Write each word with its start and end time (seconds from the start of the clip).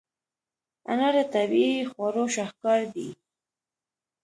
انار 0.91 1.15
د 1.19 1.21
طبیعي 1.33 1.79
خواړو 1.91 2.23
شاهکار 2.35 2.81
دی. 2.95 3.09